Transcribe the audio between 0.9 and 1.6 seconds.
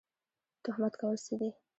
کول څه دي؟